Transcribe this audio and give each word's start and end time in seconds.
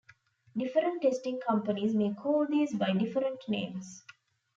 Different 0.57 1.03
testing 1.03 1.39
companies 1.47 1.93
may 1.93 2.11
call 2.15 2.47
these 2.49 2.73
by 2.73 2.91
different 2.93 3.39
names. 3.47 4.03